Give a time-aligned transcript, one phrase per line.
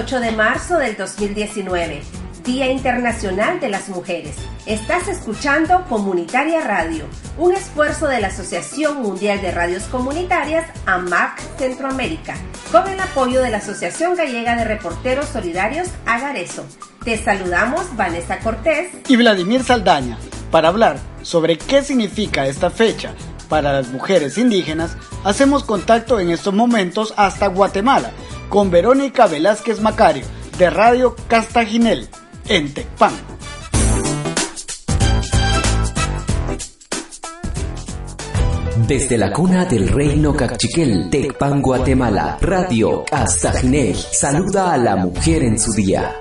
[0.00, 2.00] 8 de marzo del 2019,
[2.42, 4.34] Día Internacional de las Mujeres.
[4.64, 7.04] Estás escuchando Comunitaria Radio,
[7.36, 12.34] un esfuerzo de la Asociación Mundial de Radios Comunitarias, AMAC Centroamérica,
[12.72, 16.64] con el apoyo de la Asociación Gallega de Reporteros Solidarios, Agareso.
[17.04, 20.16] Te saludamos Vanessa Cortés y Vladimir Saldaña
[20.50, 23.12] para hablar sobre qué significa esta fecha
[23.50, 28.12] para las mujeres indígenas, hacemos contacto en estos momentos hasta Guatemala
[28.50, 30.24] con Verónica Velázquez Macario
[30.58, 32.08] de Radio Castaginel
[32.48, 33.14] en Tecpan.
[38.86, 45.58] Desde la cuna del reino Cachiquel, Tecpan, Guatemala, Radio Castaginel saluda a la mujer en
[45.58, 46.12] su día.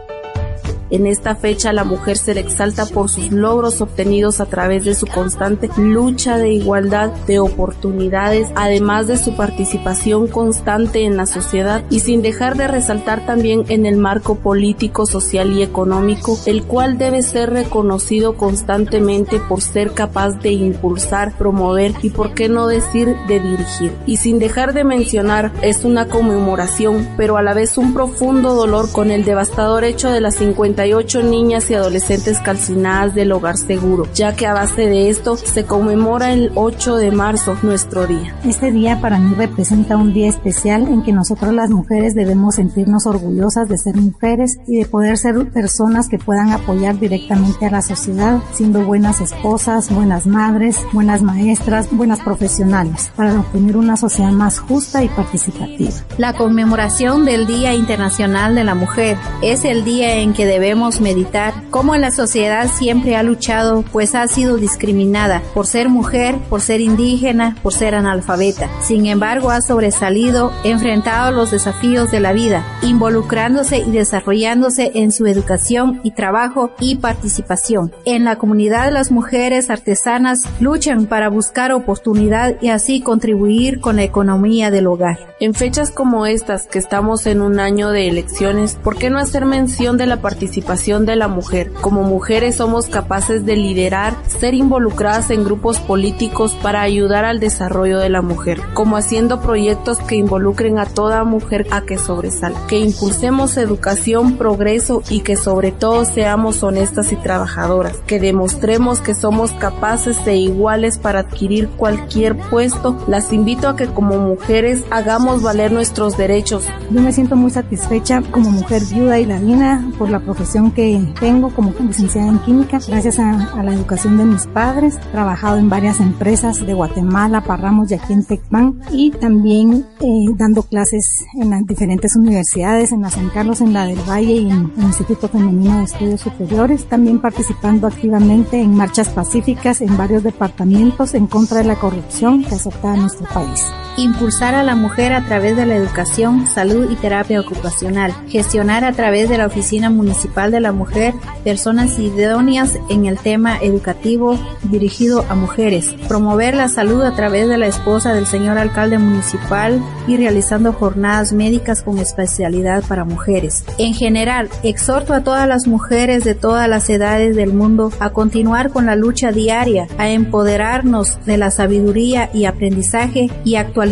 [0.91, 4.95] En esta fecha la mujer se le exalta por sus logros obtenidos a través de
[4.95, 11.83] su constante lucha de igualdad de oportunidades, además de su participación constante en la sociedad
[11.91, 16.97] y sin dejar de resaltar también en el marco político, social y económico, el cual
[16.97, 23.15] debe ser reconocido constantemente por ser capaz de impulsar, promover y por qué no decir
[23.27, 23.91] de dirigir.
[24.07, 28.91] Y sin dejar de mencionar, es una conmemoración, pero a la vez un profundo dolor
[28.91, 34.33] con el devastador hecho de las 50 niñas y adolescentes calcinadas del hogar seguro, ya
[34.33, 38.33] que a base de esto se conmemora el 8 de marzo, nuestro día.
[38.45, 43.05] Este día para mí representa un día especial en que nosotros las mujeres debemos sentirnos
[43.07, 47.81] orgullosas de ser mujeres y de poder ser personas que puedan apoyar directamente a la
[47.81, 54.59] sociedad, siendo buenas esposas, buenas madres, buenas maestras, buenas profesionales, para obtener una sociedad más
[54.59, 55.91] justa y participativa.
[56.17, 61.01] La conmemoración del Día Internacional de la Mujer es el día en que debemos debemos
[61.01, 66.61] meditar cómo la sociedad siempre ha luchado, pues ha sido discriminada por ser mujer, por
[66.61, 68.69] ser indígena, por ser analfabeta.
[68.79, 75.25] Sin embargo, ha sobresalido, enfrentado los desafíos de la vida, involucrándose y desarrollándose en su
[75.25, 77.91] educación y trabajo y participación.
[78.05, 84.03] En la comunidad las mujeres artesanas luchan para buscar oportunidad y así contribuir con la
[84.03, 85.17] economía del hogar.
[85.39, 89.45] En fechas como estas, que estamos en un año de elecciones, ¿por qué no hacer
[89.45, 91.71] mención de la participación participación de la mujer.
[91.81, 97.99] Como mujeres somos capaces de liderar, ser involucradas en grupos políticos para ayudar al desarrollo
[97.99, 102.79] de la mujer, como haciendo proyectos que involucren a toda mujer a que sobresalga, que
[102.79, 109.51] impulsemos educación, progreso y que sobre todo seamos honestas y trabajadoras, que demostremos que somos
[109.53, 112.97] capaces de iguales para adquirir cualquier puesto.
[113.07, 116.63] Las invito a que como mujeres hagamos valer nuestros derechos.
[116.91, 121.49] Yo me siento muy satisfecha como mujer viuda y ladina por la profesión que tengo
[121.49, 124.99] como licenciada en química, gracias a, la educación de mis padres.
[125.11, 130.63] Trabajado en varias empresas de Guatemala, Parramos y aquí en Tecpan y también eh, dando
[130.63, 134.71] clases en las diferentes universidades, en la San Carlos, en la del Valle y en
[134.75, 136.85] el Instituto Femenino de Estudios Superiores.
[136.85, 142.55] También participando activamente en marchas pacíficas en varios departamentos en contra de la corrupción que
[142.55, 143.63] azota a nuestro país
[144.03, 148.93] impulsar a la mujer a través de la educación, salud y terapia ocupacional, gestionar a
[148.93, 155.25] través de la Oficina Municipal de la Mujer personas idóneas en el tema educativo dirigido
[155.29, 160.17] a mujeres, promover la salud a través de la esposa del señor alcalde municipal y
[160.17, 163.63] realizando jornadas médicas con especialidad para mujeres.
[163.77, 168.69] En general, exhorto a todas las mujeres de todas las edades del mundo a continuar
[168.71, 173.88] con la lucha diaria, a empoderarnos de la sabiduría y aprendizaje y actualizar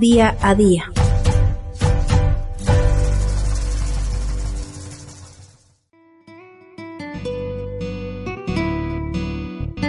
[0.00, 0.90] día a día.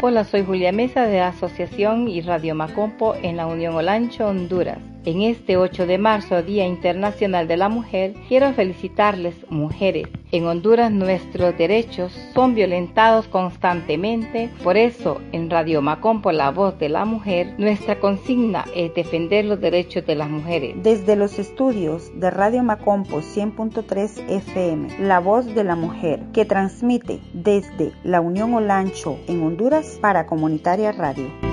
[0.04, 4.78] Hola, soy Julia Mesa de Asociación y Radio Macompo en la Unión Olancho, Honduras.
[5.06, 10.08] En este 8 de marzo, Día Internacional de la Mujer, quiero felicitarles, mujeres.
[10.32, 16.88] En Honduras nuestros derechos son violentados constantemente, por eso en Radio Macompo, la voz de
[16.88, 20.76] la mujer, nuestra consigna es defender los derechos de las mujeres.
[20.82, 27.20] Desde los estudios de Radio Macompo 100.3 FM, la voz de la mujer, que transmite
[27.34, 31.51] desde la Unión Olancho en Honduras para Comunitaria Radio.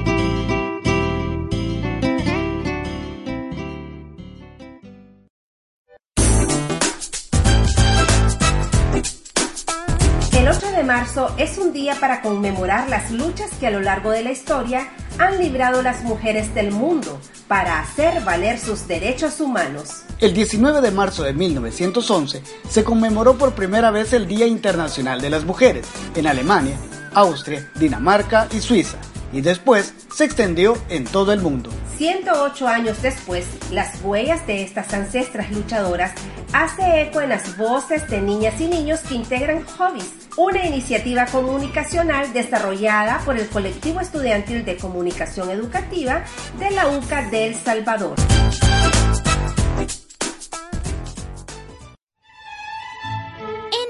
[10.88, 14.88] Marzo es un día para conmemorar las luchas que a lo largo de la historia
[15.18, 20.04] han librado las mujeres del mundo para hacer valer sus derechos humanos.
[20.18, 25.28] El 19 de marzo de 1911 se conmemoró por primera vez el Día Internacional de
[25.28, 26.76] las Mujeres en Alemania,
[27.12, 28.96] Austria, Dinamarca y Suiza,
[29.30, 31.68] y después se extendió en todo el mundo.
[31.98, 36.12] 108 años después, las huellas de estas ancestras luchadoras
[36.54, 42.32] hace eco en las voces de niñas y niños que integran Hobbies, una iniciativa comunicacional
[42.32, 46.24] desarrollada por el colectivo estudiantil de comunicación educativa
[46.58, 48.14] de la UCA de El Salvador.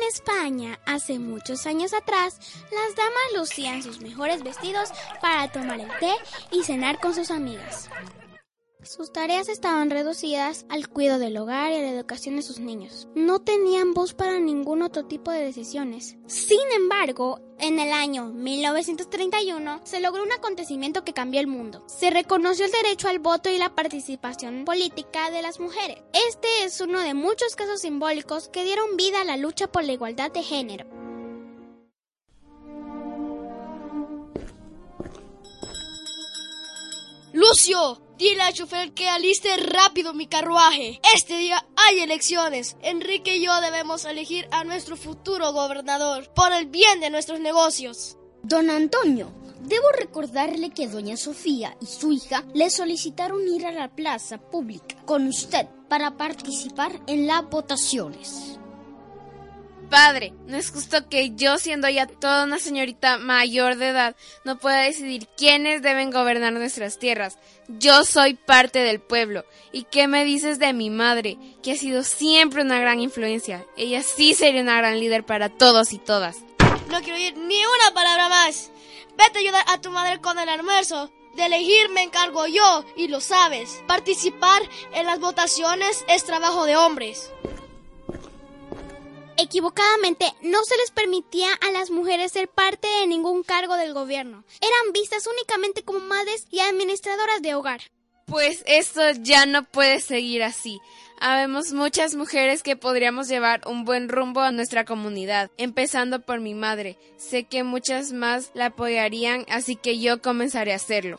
[0.09, 2.39] España, hace muchos años atrás,
[2.73, 4.91] las damas lucían sus mejores vestidos
[5.21, 6.13] para tomar el té
[6.51, 7.89] y cenar con sus amigas.
[8.85, 13.09] Sus tareas estaban reducidas al cuidado del hogar y a la educación de sus niños.
[13.17, 16.17] No tenían voz para ningún otro tipo de decisiones.
[16.29, 21.83] Sin embargo, en el año 1931 se logró un acontecimiento que cambió el mundo.
[21.89, 25.99] Se reconoció el derecho al voto y la participación política de las mujeres.
[26.29, 29.93] Este es uno de muchos casos simbólicos que dieron vida a la lucha por la
[29.93, 30.87] igualdad de género.
[37.33, 41.01] Lucio, dile al chofer que aliste rápido mi carruaje.
[41.15, 42.77] Este día hay elecciones.
[42.83, 48.17] Enrique y yo debemos elegir a nuestro futuro gobernador por el bien de nuestros negocios.
[48.43, 53.95] Don Antonio, debo recordarle que doña Sofía y su hija le solicitaron ir a la
[53.95, 58.58] plaza pública con usted para participar en las votaciones.
[59.91, 64.59] Padre, no es justo que yo, siendo ya toda una señorita mayor de edad, no
[64.59, 67.39] pueda decidir quiénes deben gobernar nuestras tierras.
[67.69, 69.45] Yo soy parte del pueblo.
[69.73, 73.65] ¿Y qué me dices de mi madre, que ha sido siempre una gran influencia?
[73.77, 76.37] Ella sí sería una gran líder para todos y todas.
[76.91, 78.71] No quiero oír ni una palabra más.
[79.17, 81.11] Vete a ayudar a tu madre con el almuerzo.
[81.35, 83.83] De elegir me encargo yo, y lo sabes.
[83.87, 84.61] Participar
[84.93, 87.31] en las votaciones es trabajo de hombres
[89.39, 94.45] equivocadamente no se les permitía a las mujeres ser parte de ningún cargo del gobierno.
[94.61, 97.81] Eran vistas únicamente como madres y administradoras de hogar.
[98.27, 100.81] Pues esto ya no puede seguir así.
[101.21, 106.55] Habemos muchas mujeres que podríamos llevar un buen rumbo a nuestra comunidad, empezando por mi
[106.55, 106.99] madre.
[107.17, 111.19] Sé que muchas más la apoyarían, así que yo comenzaré a hacerlo.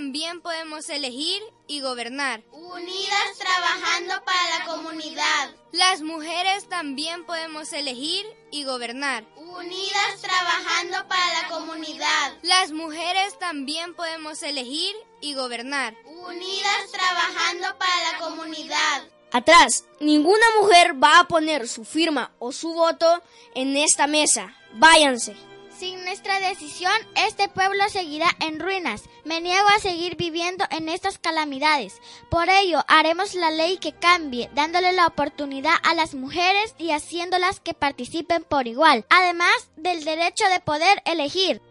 [0.00, 2.42] También podemos elegir y gobernar.
[2.52, 5.50] Unidas trabajando para la comunidad.
[5.72, 9.26] Las mujeres también podemos elegir y gobernar.
[9.36, 12.32] Unidas trabajando para la comunidad.
[12.40, 15.94] Las mujeres también podemos elegir y gobernar.
[16.06, 19.02] Unidas trabajando para la comunidad.
[19.32, 23.22] Atrás, ninguna mujer va a poner su firma o su voto
[23.54, 24.56] en esta mesa.
[24.72, 25.49] Váyanse.
[25.80, 26.92] Sin nuestra decisión,
[27.26, 29.04] este pueblo seguirá en ruinas.
[29.24, 32.02] Me niego a seguir viviendo en estas calamidades.
[32.28, 37.60] Por ello, haremos la ley que cambie, dándole la oportunidad a las mujeres y haciéndolas
[37.60, 41.62] que participen por igual, además del derecho de poder elegir.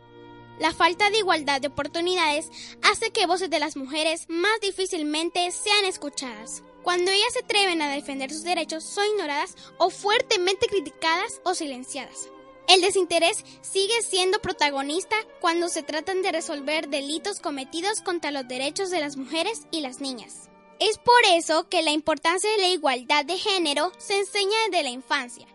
[0.57, 2.50] La falta de igualdad de oportunidades
[2.81, 6.63] hace que voces de las mujeres más difícilmente sean escuchadas.
[6.81, 12.29] Cuando ellas se atreven a defender sus derechos, son ignoradas o fuertemente criticadas o silenciadas.
[12.69, 18.92] El desinterés sigue siendo protagonista cuando se tratan de resolver delitos cometidos contra los derechos
[18.92, 20.50] de las mujeres y las niñas.
[20.80, 24.92] Es por eso que la importancia de la igualdad de género se enseña desde la
[24.92, 25.48] infancia.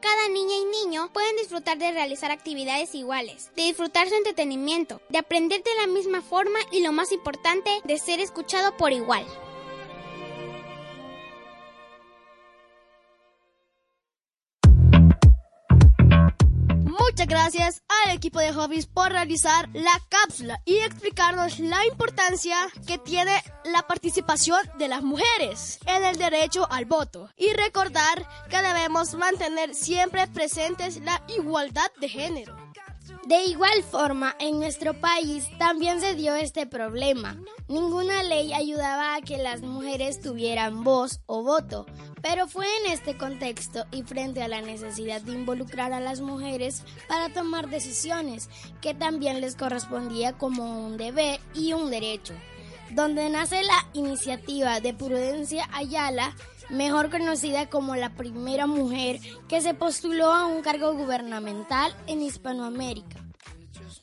[0.00, 5.18] Cada niña y niño pueden disfrutar de realizar actividades iguales, de disfrutar su entretenimiento, de
[5.18, 9.24] aprender de la misma forma y lo más importante, de ser escuchado por igual.
[17.16, 22.98] Muchas gracias al equipo de Hobbies por realizar la cápsula y explicarnos la importancia que
[22.98, 23.32] tiene
[23.64, 29.74] la participación de las mujeres en el derecho al voto y recordar que debemos mantener
[29.74, 32.65] siempre presentes la igualdad de género.
[33.26, 37.36] De igual forma, en nuestro país también se dio este problema.
[37.66, 41.86] Ninguna ley ayudaba a que las mujeres tuvieran voz o voto,
[42.22, 46.84] pero fue en este contexto y frente a la necesidad de involucrar a las mujeres
[47.08, 48.48] para tomar decisiones
[48.80, 52.34] que también les correspondía como un deber y un derecho,
[52.92, 56.32] donde nace la iniciativa de Prudencia Ayala,
[56.68, 63.26] mejor conocida como la primera mujer que se postuló a un cargo gubernamental en Hispanoamérica.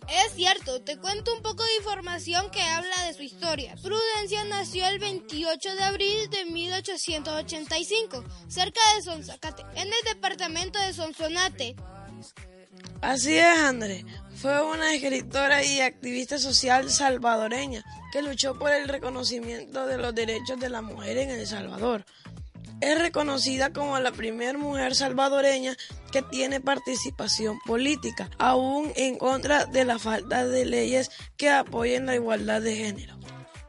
[0.09, 3.75] Es cierto, te cuento un poco de información que habla de su historia.
[3.81, 10.93] Prudencia nació el 28 de abril de 1885, cerca de Sonsacate, en el departamento de
[10.93, 11.75] Sonsonate.
[13.01, 14.05] Así es, André.
[14.35, 20.59] Fue una escritora y activista social salvadoreña que luchó por el reconocimiento de los derechos
[20.59, 22.05] de la mujer en El Salvador.
[22.83, 25.77] Es reconocida como la primera mujer salvadoreña
[26.11, 32.15] que tiene participación política, aún en contra de la falta de leyes que apoyen la
[32.15, 33.17] igualdad de género.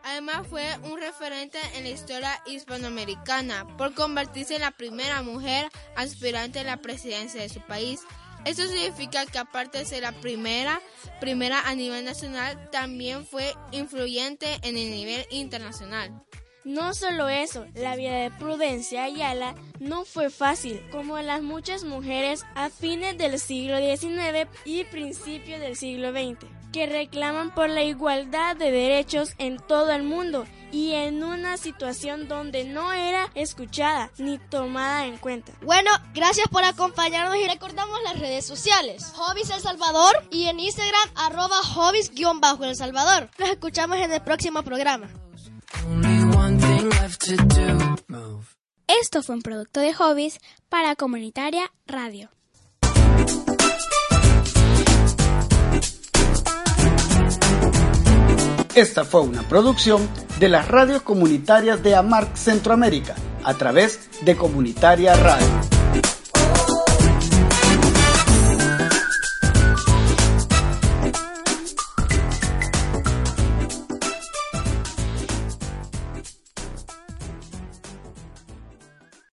[0.03, 6.61] Además fue un referente en la historia hispanoamericana por convertirse en la primera mujer aspirante
[6.61, 8.01] a la presidencia de su país.
[8.45, 10.83] Esto significa que aparte de ser la primera,
[11.21, 16.13] primera a nivel nacional, también fue influyente en el nivel internacional.
[16.65, 22.47] No solo eso, la vida de Prudencia Ayala no fue fácil, como las muchas mujeres
[22.55, 28.57] a fines del siglo XIX y principios del siglo XX, que reclaman por la igualdad
[28.57, 34.39] de derechos en todo el mundo y en una situación donde no era escuchada ni
[34.39, 35.53] tomada en cuenta.
[35.61, 39.13] Bueno, gracias por acompañarnos y recordamos las redes sociales.
[39.17, 43.29] Hobbies El Salvador y en Instagram arroba hobbies-el Salvador.
[43.39, 45.11] Nos escuchamos en el próximo programa.
[48.87, 50.39] Esto fue un producto de Hobbies
[50.71, 52.31] para Comunitaria Radio.
[58.75, 60.09] Esta fue una producción
[60.41, 65.74] de las radios comunitarias de AMARC Centroamérica a través de Comunitaria Radio.